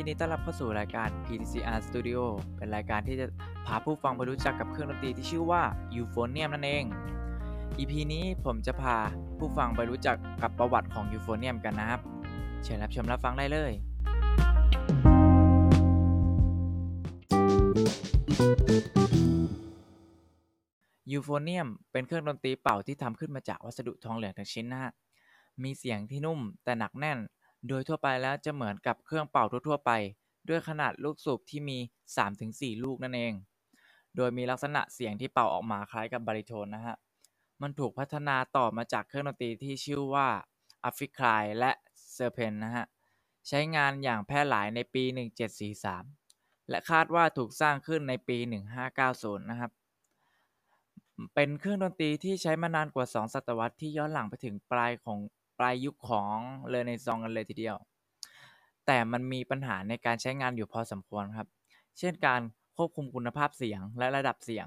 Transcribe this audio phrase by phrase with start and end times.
[0.00, 2.20] ยินดีต้อนรับเข้าสู่รายการ PTCR Studio
[2.56, 3.26] เป็นรายการที่จะ
[3.66, 5.62] พาผู้ฟังไปรู้จักกับเครื่องดนตรีที่ชื่อว่า
[5.94, 6.84] Euphonium นั่นเอง
[7.78, 8.96] EP นี้ผมจะพา
[9.38, 12.00] ผู้ฟังไปรู้จักกับประวัติของ Euphonium กันนะครับ
[12.64, 13.72] เชิญรับชมรับฟังได้เลย
[21.10, 24.92] ยูโฟเนียมเป็นเครื่องดนตรีเป่าที่ทำขึ้นมาจากวัสดุทองเหลืองทั้งชิ้นนะฮะ
[25.62, 27.18] มีเสียงที่นุ่มแต่หนักแน่น
[27.68, 29.90] โดยทั่วไปแล้วจะเหมือนกับเครื่องเป่าทั่ว ๆ ไป
[30.48, 31.78] ด้วยขนาดลูกสูบที่มี
[32.30, 33.34] 3-4 ลูกนั่นเอง
[34.16, 36.96] โดยมีลักษณะเสียงที่เป่าออกมาคล้ายกับ baritone นะฮะ
[37.62, 40.28] มันถูกพัฒนาต่อมาจากเครื่องดนตรีที่ชื่อว่า
[40.84, 41.70] ophicleide และ
[42.14, 42.86] serpent นะฮะ
[43.48, 45.04] ใช้งานอย่างแพร่หลายในปี
[45.86, 48.38] 1743 และคาดว่าถูกสร้างขึ้นในปี
[48.94, 49.70] 1590 นะครับ
[51.34, 55.18] เป็นเครื่องดนตรีที่ใช้มานานกว่า 2 ศตวรรษที่ย้อนหลังไปถึงปลายของ
[55.58, 56.36] ปลายยุคของ
[56.68, 57.76] เรเนซองกันเลยทีเดียว
[58.86, 61.48] แต่มันมีปัญหาในการใช้งานอยู่พอสมควรครับ
[61.98, 62.40] เช่นการ
[62.76, 64.66] ควบคุมคุณภาพเสียงและระดับเสียง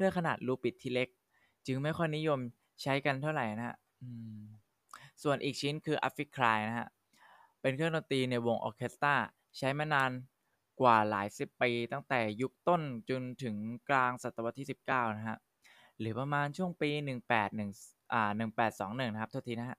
[0.00, 1.08] ด้วยขนาดรูปิดที่เล็ก
[1.66, 2.38] จึงไม่ค่อยนิยม
[2.82, 3.76] ใช้กันเท่าไหร่นะฮะ
[5.22, 6.88] ส่วนอีกชิ้นคืออัฟฟิคลายนะฮะ
[7.60, 9.14] เป็นเครื่องดนตรีในวงออเคสตรา
[9.58, 10.10] ใช้มานาน
[10.80, 13.56] กว่าหลายสิบปีตั้งแต่ยุคต้นจนถึง
[13.88, 15.38] กลางศตวรรษที่ 19 นะฮะ
[15.98, 16.90] หรือประมาณช่วงปี
[17.50, 18.30] 181อ่า
[18.66, 19.78] 1821 นะครับโทษทีนะฮะ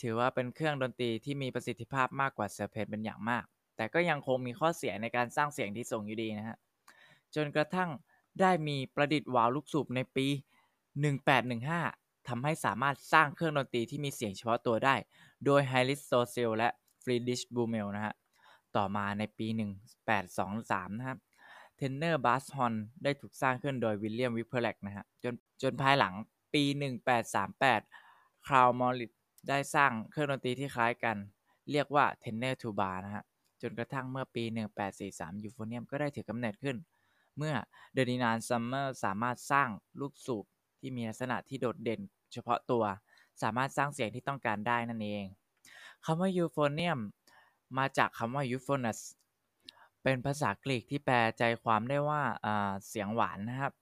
[0.00, 3.44] ถือว่าเป็นเครื่องดนตรีที่มีประสิทธิภาพมากกว่า serpent เป็นอย่างมาก
[3.76, 6.56] แต่ก็ยังคงมีข้อเสียในการสร้างเสียงที่ส่งอยู่ดีนะฮะ
[7.34, 7.90] จนกระทั่ง
[8.40, 10.26] ได้มีประดิษฐ์วาล์วลูกสูบในปี
[11.08, 14.94] 1815 ทำให้สามารถสร้างเครื่องดนตรีที่มีเสียงเฉพาะตัวได้
[15.44, 16.68] โดยไฮน์ริชสโตลเซลและ
[17.02, 18.14] ฟรีดริชบลูเมลนะฮะ
[18.76, 19.46] ต่อมาในปี
[20.18, 21.18] 1823 นะครับ
[21.76, 26.14] tenor bass horn ได้ถูกสร้างขึ้นโดยวิลเลียมวิเปอร์แลกนะฮะ จนจนภายหลัง
[26.54, 26.62] ปี
[27.34, 29.12] 1838คาร์ลมอริตซ์
[29.48, 31.16] ได้สร้างเครื่องดนตรีที่คล้ายกัน
[31.70, 33.24] เรียกว่า tenor tuba นะฮะ
[33.62, 34.44] จนกระทั่งเมื่อปี
[34.94, 36.76] 1843 ยูโฟเนียมก็ได้ถือกำเนิดขึ้น
[37.36, 37.54] เมื่อ
[37.94, 39.68] เฟอร์ดินานด์ซอมเมอร์สามารถสร้าง
[40.00, 40.44] ลูกสูบ
[40.80, 42.00] ที่มีลักษณะที่โดดเด่น
[42.32, 42.84] เฉพาะตัว
[43.42, 45.24] สามารถสร้างเสียงที่ต้องการได้นั่นเอง
[46.04, 47.00] คำว่ายูโฟเนียม
[47.78, 49.00] มาจากคำว่า euphonous
[50.02, 52.22] เป็นภาษากรีกที่แปลใจความได้ว่า
[52.88, 53.72] เสียงหวานนะครับ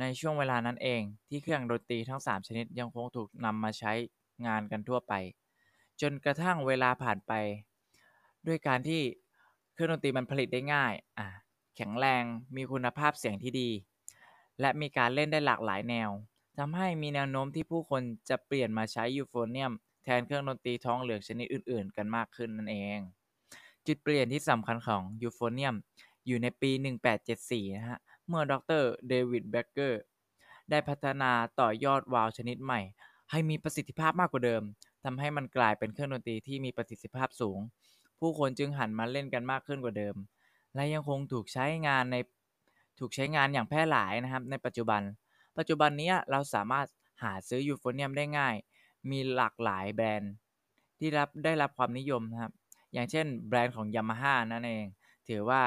[0.00, 3.92] ในช่วงเวลานั้นเองที่เครื่องดนตรีทั้ง 3 ชนิดยังคงถูกนำมาใช้
[4.46, 5.12] งานกันทั่วไป
[6.00, 7.32] จนกระทั่งเวลาผ่านไป
[8.46, 9.02] ด้วยการที่
[9.72, 11.26] เครื่องดนตรีมันผลิตได้ง่ายอะ
[11.76, 12.24] แข็งแรง
[12.56, 13.70] มีคุณภาพเสียงที่ดี
[14.60, 16.10] และมีการเล่นได้หลากหลายแนว
[16.58, 19.72] ทำให้มีแนวโน้มที่ผู้คนจะเปลี่ยนมาใช้ยูโฟเนียม
[20.04, 23.00] แทนเครื่องดนตรีทองเหลืองชนิดอื่น ๆ กันมากขึ้นนั่นเอง
[23.86, 25.74] จุดเปลี่ยนที่สำคัญของยูโฟเนียม
[26.26, 26.70] อยู่ในปี
[27.24, 30.02] 1874 นะฮะ เมื่อดรเดวิดแบเกอร์
[30.70, 32.80] ได้พัฒนาต่อยอดวาล์วชนิดใหม่
[33.30, 34.62] ให้มีประสิทธิภาพมากกว่าเดิม
[35.04, 37.58] ทำให้มันกลายเป็นเครื่องดนตรีที่มีประสิทธิภาพสูง
[38.20, 40.16] ผู้คนจึงหันมาเล่นกันมากขึ้นกว่าเดิม
[40.74, 42.16] และยังคงถูกใช้งานใน
[42.98, 45.02] ถูกใช้งานอย่างแพร่หลายนะครับ ในปัจจุบัน
[45.58, 46.86] ปัจจุบันนี้เราสามารถ
[47.22, 48.54] หาซื้อยูโฟเนียมได้ง่าย
[49.10, 50.32] มีหลากหลายแบรนด์
[50.98, 52.52] ที่รับได้รับความนิยมนะครับ
[52.92, 54.84] อย่างเช่นแบรนด์ของ Yamaha นั่นเอง
[55.28, 55.62] ถือว่า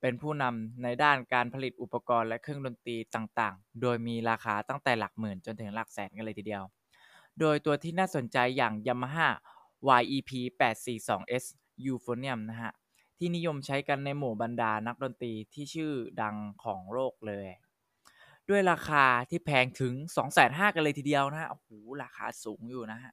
[0.00, 6.64] เป็นผู้นำในด้านการผลิตอุปกรณ์และเครื่องดนตรีต่างๆ โดยมีราคาตั้งแต่หลักหมื่นจนถึงหลักแสนกันเลยทีเดียว
[7.40, 9.28] โดยตัวที่น่าสนใจอย่าง Yamaha
[10.00, 11.44] YEP 842S
[11.84, 12.72] Euphonium นะฮะ
[13.18, 15.92] ที่นิยมใช้กันในหมู่บรรดานักดนตรีที่ชื่อ
[16.22, 17.46] ดังของโลกเลย
[18.48, 19.94] ด้วยราคาที่แพงถึง
[20.34, 21.68] 2,500 กันเลยทีเดียวนะฮะ โอ้โห
[22.02, 23.12] ราคาสูงอยู่นะฮะ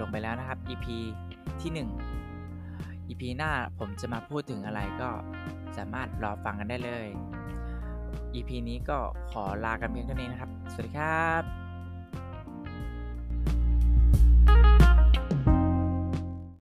[0.00, 0.86] ลงไปแล้วนะครับ EP
[1.60, 5.10] ที่ 1 EP หน้าผมจะมาพูดถึงอะไรก็
[5.76, 7.08] สามารถรอฟังกันได้เลย
[8.34, 8.98] EP นี้ก็
[9.30, 11.67] ขอลากันเพียงเท่านี้นะครับ สวัสดีครับ